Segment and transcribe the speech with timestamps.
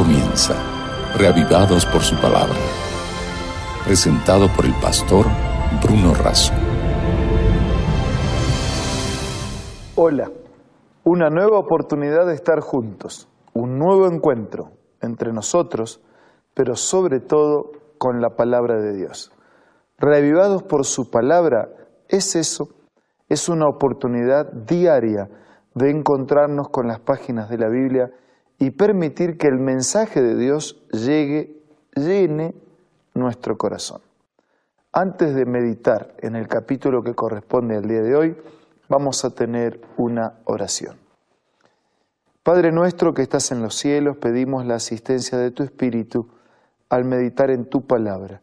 [0.00, 0.54] comienza,
[1.18, 2.56] reavivados por su palabra.
[3.84, 5.26] Presentado por el pastor
[5.82, 6.54] Bruno Razo.
[9.96, 10.30] Hola,
[11.04, 14.70] una nueva oportunidad de estar juntos, un nuevo encuentro
[15.02, 16.00] entre nosotros,
[16.54, 19.30] pero sobre todo con la palabra de Dios.
[19.98, 21.68] Reavivados por su palabra,
[22.08, 22.68] es eso,
[23.28, 25.28] es una oportunidad diaria
[25.74, 28.10] de encontrarnos con las páginas de la Biblia
[28.60, 31.64] y permitir que el mensaje de Dios llegue,
[31.96, 32.54] llene
[33.14, 34.02] nuestro corazón.
[34.92, 38.36] Antes de meditar en el capítulo que corresponde al día de hoy,
[38.86, 40.98] vamos a tener una oración.
[42.42, 46.28] Padre nuestro que estás en los cielos, pedimos la asistencia de tu Espíritu
[46.90, 48.42] al meditar en tu palabra.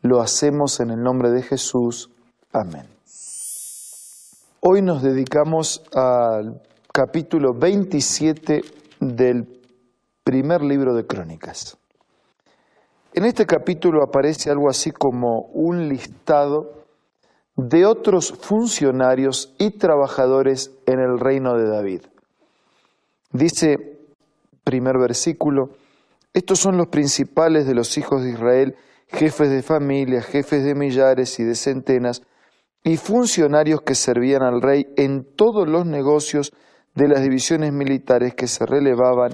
[0.00, 2.12] Lo hacemos en el nombre de Jesús.
[2.52, 2.86] Amén.
[4.60, 6.62] Hoy nos dedicamos al
[6.92, 8.62] capítulo 27
[9.00, 9.60] del
[10.24, 11.78] primer libro de Crónicas.
[13.12, 16.84] En este capítulo aparece algo así como un listado
[17.56, 22.02] de otros funcionarios y trabajadores en el reino de David.
[23.32, 23.98] Dice,
[24.62, 25.70] primer versículo,
[26.34, 28.76] estos son los principales de los hijos de Israel,
[29.08, 32.22] jefes de familia, jefes de millares y de centenas,
[32.84, 36.52] y funcionarios que servían al rey en todos los negocios
[36.96, 39.32] de las divisiones militares que se relevaban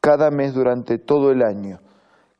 [0.00, 1.80] cada mes durante todo el año.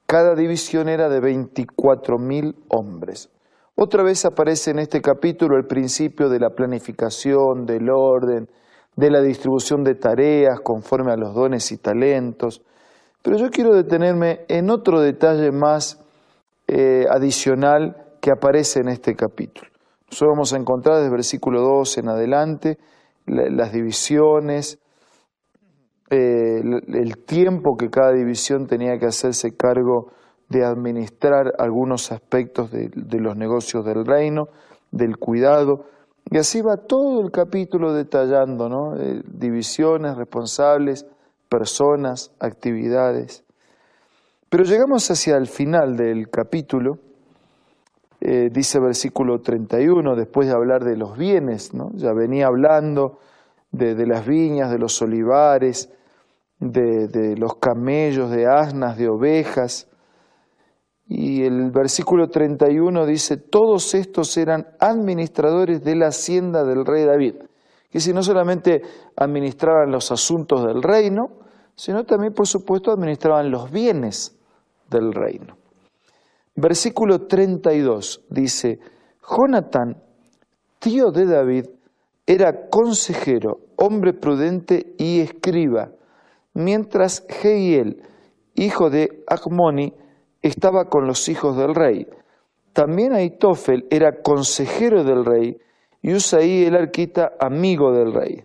[0.06, 3.30] Cada división era de 24 mil hombres.
[3.76, 8.48] Otra vez aparece en este capítulo el principio de la planificación, del orden,
[8.96, 12.62] de la distribución de tareas conforme a los dones y talentos.
[13.22, 16.00] Pero yo quiero detenerme en otro detalle más
[16.66, 19.70] eh, adicional que aparece en este capítulo.
[20.10, 22.78] Nosotros vamos a encontrar desde el versículo 2 en adelante
[23.28, 24.78] las divisiones,
[26.10, 30.10] eh, el, tiempo que cada división tenía que hacerse cargo
[30.48, 32.90] de administrar algunos aspectos de,
[33.20, 34.48] los negocios del reino,
[34.90, 35.84] del cuidado,
[36.30, 38.96] y así va todo el capítulo detallando, ¿no?
[38.96, 41.06] Eh, divisiones, responsables,
[41.48, 43.44] personas, actividades.
[44.48, 46.98] Pero llegamos hacia el final del capítulo,
[48.20, 51.90] eh, dice versículo 31, después de hablar de los bienes, ¿no?
[51.94, 53.18] ya venía hablando
[53.70, 55.92] de, de las viñas, de los olivares,
[56.60, 59.88] de, los camellos, de asnas, de ovejas.
[61.06, 67.36] Y el versículo 31 dice, todos estos eran administradores de la hacienda del rey David.
[67.90, 68.82] Que si no solamente
[69.16, 71.38] administraban los asuntos del reino,
[71.74, 74.38] sino también, por supuesto, administraban los bienes
[74.90, 75.57] del reino.
[76.60, 78.80] Versículo 32 dice,
[79.22, 80.02] Jonatán,
[80.80, 81.66] tío de David,
[82.26, 85.92] era consejero, hombre prudente y escriba
[86.54, 88.02] mientras Jehiel,
[88.56, 89.94] hijo de Acmoni,
[90.42, 92.08] estaba con los hijos del rey.
[92.72, 95.58] También Aitofel era consejero del rey
[96.02, 98.42] y Usaí el arquita amigo del rey.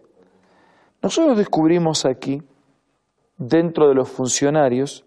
[1.01, 2.44] Nosotros descubrimos aquí,
[3.40, 5.03] dentro de los funcionarios,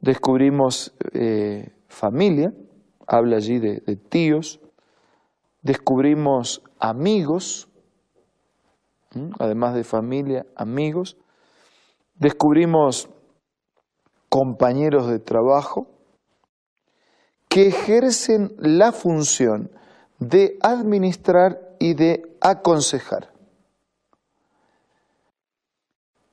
[0.00, 2.52] descubrimos eh, familia,
[3.06, 4.60] habla allí de tíos,
[5.62, 7.68] descubrimos amigos,
[9.38, 11.16] además de familia, amigos,
[12.14, 13.10] descubrimos
[14.28, 15.88] compañeros de trabajo
[17.48, 19.70] que ejercen la función
[20.18, 23.32] de administrar y de aconsejar.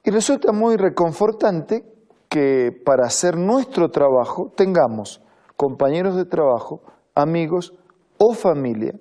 [0.04, 1.84] Y resulta muy reconfortante
[2.30, 5.25] que para hacer nuestro trabajo tengamos
[5.56, 6.82] compañeros de trabajo,
[7.14, 7.74] amigos
[8.18, 8.94] o familia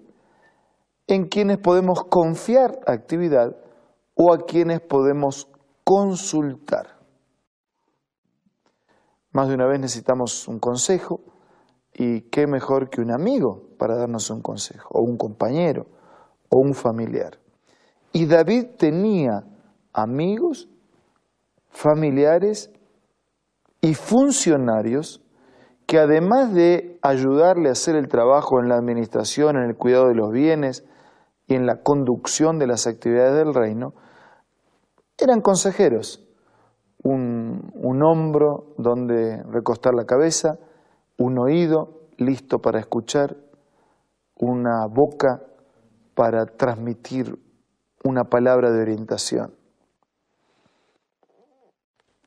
[1.06, 3.56] en quienes podemos confiar actividad
[4.15, 5.48] o a quienes podemos
[5.84, 6.98] consultar.
[9.32, 11.20] Más de una vez necesitamos un consejo
[11.92, 15.86] y qué mejor que un amigo para darnos un consejo, o un compañero,
[16.48, 17.38] o un familiar.
[18.12, 19.44] Y David tenía
[19.92, 20.68] amigos,
[21.68, 22.71] familiares
[23.80, 25.23] y funcionarios
[25.86, 30.15] que además de ayudarle a hacer el trabajo en la administración, en el cuidado de
[30.15, 30.84] los bienes
[31.47, 33.95] y en la conducción de las actividades del reino,
[35.19, 36.25] eran consejeros,
[37.04, 40.59] un, hombro donde recostar la cabeza,
[41.19, 43.36] un oído listo para escuchar,
[44.36, 45.42] una boca
[46.15, 47.39] para transmitir
[48.04, 49.54] una palabra de orientación.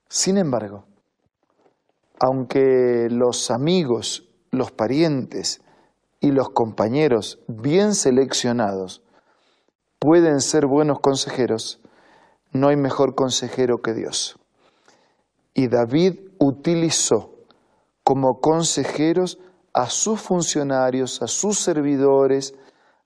[0.07, 0.85] Sin embargo,
[2.19, 5.61] aunque los amigos, los parientes
[6.19, 9.03] y los compañeros bien seleccionados
[9.99, 11.79] pueden ser buenos consejeros,
[12.51, 14.37] no hay mejor consejero que Dios.
[15.53, 17.33] Y David utilizó
[18.03, 19.39] como consejeros
[19.73, 22.55] a sus funcionarios, a sus servidores,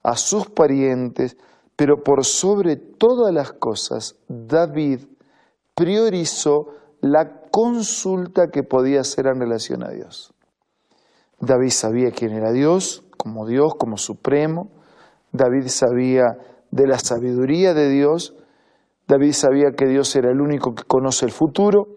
[0.02, 1.36] a sus parientes,
[1.76, 5.00] pero por sobre todas las cosas, David
[5.74, 6.68] priorizó
[7.00, 10.34] la consulta que podía hacer en relación a Dios.
[11.38, 14.70] David sabía quién era Dios, como Dios, como supremo.
[15.32, 16.38] David sabía
[16.70, 18.34] de la sabiduría de Dios.
[19.06, 21.88] David sabía que Dios era el único que conoce el futuro,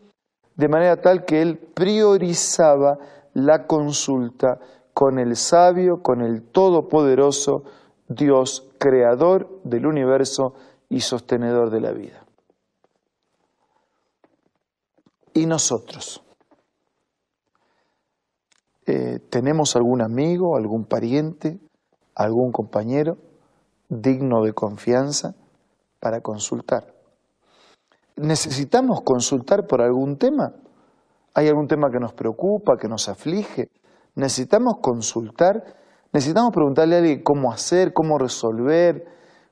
[0.56, 2.98] de manera tal que él priorizaba
[3.34, 4.60] la consulta
[4.94, 7.64] con el sabio, con el todopoderoso
[8.10, 10.54] Dios, creador del universo
[10.90, 12.25] y sostenedor de la vida.
[15.36, 16.24] ¿Y nosotros?
[18.86, 21.60] Eh, ¿Tenemos algún amigo, algún pariente,
[22.16, 23.18] algún compañero
[23.90, 25.36] digno de confianza
[26.00, 26.94] para consultar?
[28.16, 30.54] ¿Necesitamos consultar por algún tema?
[31.34, 33.68] ¿Hay algún tema que nos preocupa, que nos aflige?
[34.16, 35.66] ¿Necesitamos consultar?
[36.14, 39.06] ¿Necesitamos preguntarle a alguien cómo hacer, cómo resolver,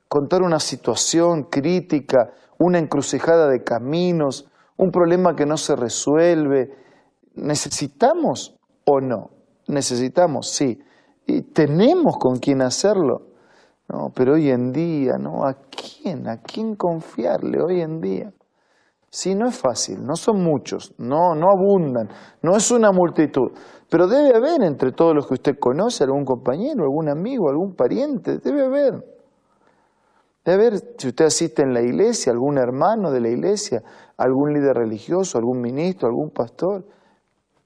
[0.08, 6.70] contar una situación crítica, una encrucijada de caminos, un problema que no se resuelve.
[7.34, 9.30] ¿Necesitamos o no?
[9.68, 10.78] Necesitamos, sí.
[11.26, 13.28] Y tenemos con quién hacerlo.
[13.88, 15.44] No, pero hoy en día, ¿no?
[15.46, 16.28] ¿A quién?
[16.28, 18.32] ¿A quién confiarle hoy en día?
[19.14, 22.08] Sí, no es fácil, no son muchos, no, no abundan,
[22.42, 23.52] no es una multitud,
[23.88, 28.38] pero debe haber entre todos los que usted conoce algún compañero, algún amigo, algún pariente,
[28.38, 29.04] debe haber.
[30.44, 33.84] Debe haber, si usted asiste en la iglesia, algún hermano de la iglesia,
[34.16, 36.86] algún líder religioso, algún ministro, algún pastor,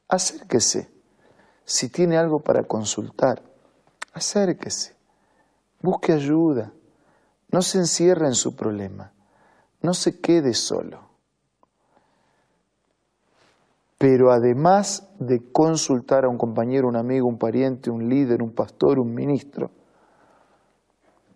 [0.09, 0.91] acérquese.
[1.65, 3.43] Si tiene algo para consultar,
[4.15, 4.97] acérquese.
[5.83, 6.73] Busque ayuda.
[7.51, 9.13] No se encierre en su problema.
[9.83, 11.09] No se quede solo.
[13.99, 18.99] Pero además de consultar a un compañero, un amigo, un pariente, un líder, un pastor,
[18.99, 19.71] un ministro,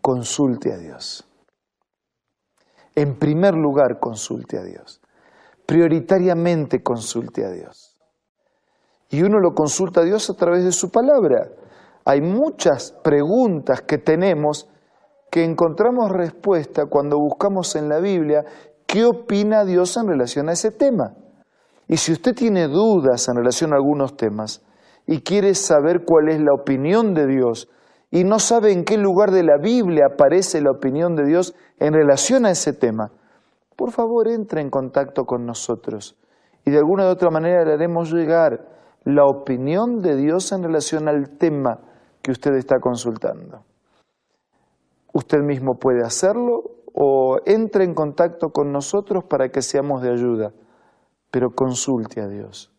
[0.01, 1.29] consulte a Dios.
[2.95, 5.02] En primer lugar, consulte a Dios.
[5.67, 7.97] Prioritariamente consulte a Dios.
[9.11, 11.49] Y uno lo consulta a Dios a través de su palabra.
[12.05, 14.69] Hay muchas preguntas que tenemos
[15.31, 18.45] que encontramos respuesta cuando buscamos en la Biblia
[18.87, 21.15] qué opina Dios en relación a ese tema.
[21.89, 24.63] Y si usted tiene dudas en relación a algunos temas
[25.07, 27.69] y quiere saber cuál es la opinión de Dios
[28.11, 31.95] y no sabe en qué lugar de la Biblia aparece la opinión de Dios en
[31.95, 33.11] relación a ese tema,
[33.83, 36.17] por favor entre en contacto con nosotros
[36.65, 38.65] y de alguna u otra manera le haremos llegar
[39.03, 41.81] la opinión de Dios en relación al tema
[42.23, 43.65] que usted está consultando.
[45.13, 46.63] Usted mismo puede hacerlo
[46.95, 50.53] o entre en contacto con nosotros para que seamos de ayuda,
[51.33, 52.71] pero consulte a Dios.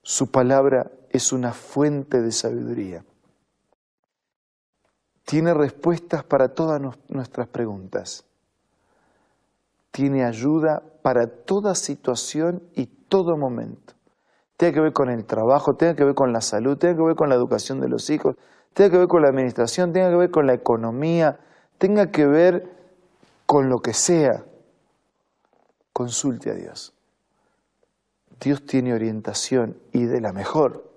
[0.00, 3.04] Su palabra es una fuente de sabiduría
[5.30, 8.24] tiene respuestas para todas nuestras preguntas.
[9.90, 13.94] Tiene ayuda para toda situación y todo momento.
[14.56, 17.16] Tiene que ver con el trabajo, tiene que ver con la salud, tiene que ver
[17.16, 18.36] con la educación de los hijos,
[18.74, 21.40] tiene que ver con la administración, tiene que ver con la economía,
[21.78, 22.70] tenga que ver
[23.46, 24.44] con lo que sea.
[25.92, 26.94] Consulte a Dios.
[28.40, 30.90] Dios tiene orientación y de la mejor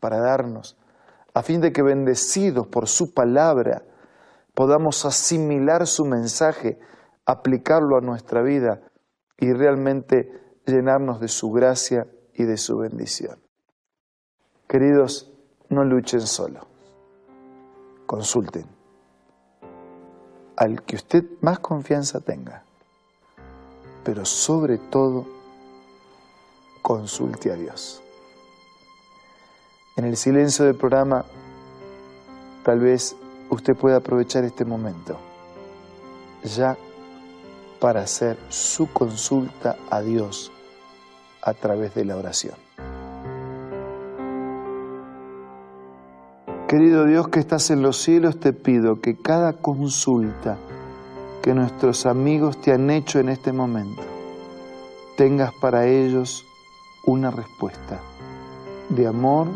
[0.00, 0.76] para darnos
[1.36, 3.82] a fin de que bendecidos por su palabra
[4.54, 6.78] podamos asimilar su mensaje,
[7.26, 8.80] aplicarlo a nuestra vida
[9.36, 13.38] y realmente llenarnos de su gracia y de su bendición.
[14.68, 15.32] Queridos,
[15.68, 16.66] no luchen solo,
[18.06, 18.66] consulten.
[20.56, 22.64] Al que usted más confianza tenga,
[24.04, 25.26] pero sobre todo
[26.80, 28.02] consulte a Dios.
[29.96, 31.24] En el silencio del programa,
[32.64, 33.16] tal vez
[33.50, 35.18] usted pueda aprovechar este momento.
[36.44, 36.76] Ya
[37.86, 40.50] para hacer su consulta a Dios
[41.40, 42.56] a través de la oración.
[46.66, 50.56] Querido Dios que estás en los cielos, te pido que cada consulta
[51.44, 54.02] que nuestros amigos te han hecho en este momento,
[55.16, 56.44] tengas para ellos
[57.04, 58.00] una respuesta
[58.88, 59.46] de amor,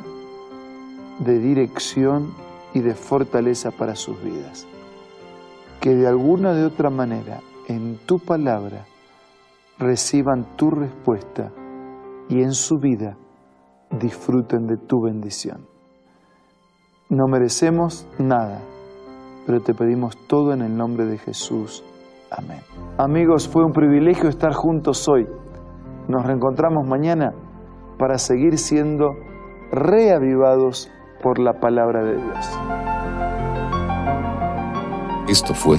[1.18, 2.32] de dirección
[2.74, 4.68] y de fortaleza para sus vidas.
[5.80, 8.84] Que de alguna de otra manera en tu palabra
[9.78, 11.52] reciban tu respuesta
[12.28, 13.16] y en su vida
[13.90, 15.68] disfruten de tu bendición.
[17.08, 18.60] No merecemos nada,
[19.46, 21.84] pero te pedimos todo en el nombre de Jesús.
[22.32, 22.60] Amén.
[22.98, 25.28] Amigos, fue un privilegio estar juntos hoy.
[26.08, 27.32] Nos reencontramos mañana
[27.98, 29.12] para seguir siendo
[29.70, 30.90] reavivados
[31.22, 32.50] por la palabra de Dios.
[35.28, 35.78] Esto fue